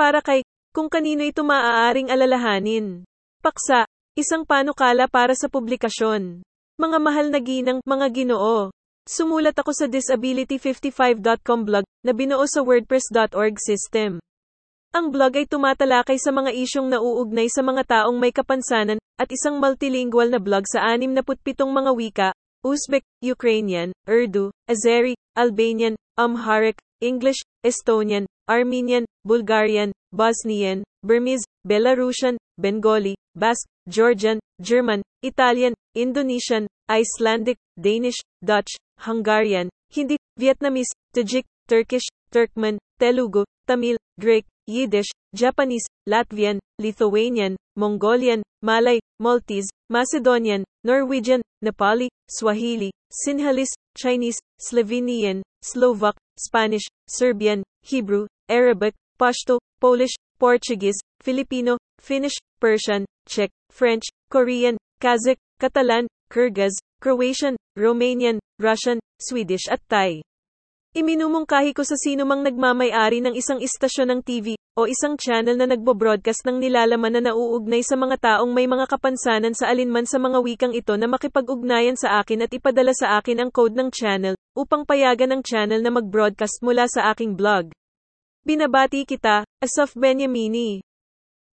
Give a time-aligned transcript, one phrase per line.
[0.00, 0.40] Para kay,
[0.72, 3.04] kung kanino ito maaaring alalahanin.
[3.44, 3.84] Paksa,
[4.16, 6.40] isang panukala para sa publikasyon.
[6.80, 8.72] Mga mahal na ginang, mga ginoo.
[9.04, 14.24] Sumulat ako sa disability55.com blog, na binuo sa wordpress.org system.
[14.96, 19.60] Ang blog ay tumatalakay sa mga isyong nauugnay sa mga taong may kapansanan, at isang
[19.60, 22.28] multilingual na blog sa 67 mga wika,
[22.64, 33.68] Uzbek, Ukrainian, Urdu, Azeri, Albanian, Amharic, English, Estonian, Armenian, Bulgarian, Bosnian, Burmese, Belarusian, Bengali, Basque,
[33.88, 43.96] Georgian, German, Italian, Indonesian, Icelandic, Danish, Dutch, Hungarian, Hindi, Vietnamese, Tajik, Turkish, Turkmen, Telugu, Tamil,
[44.18, 55.42] Greek, Yiddish, Japanese, Latvian, Lithuanian, Mongolian, Malay, Maltese, Macedonian, Norwegian, Nepali, Swahili, Sinhalese, Chinese, Slovenian,
[55.62, 65.38] Slovak, Spanish, Serbian, Hebrew, Arabic, Pashto, Polish, Portuguese, Filipino, Finnish, Persian, Czech, French, Korean, Kazakh,
[65.60, 70.22] Catalan, Kyrgyz, Croatian, Romanian, Russian, Swedish at Thai.
[70.90, 75.70] Iminumungkahi ko sa sino mang nagmamay-ari ng isang istasyon ng TV o isang channel na
[75.70, 80.42] nagbo-broadcast ng nilalaman na nauugnay sa mga taong may mga kapansanan sa alinman sa mga
[80.42, 84.82] wikang ito na makipag-ugnayan sa akin at ipadala sa akin ang code ng channel upang
[84.82, 87.70] payagan ng channel na mag-broadcast mula sa aking blog.
[88.42, 90.82] Binabati kita, Asaf Benyamini.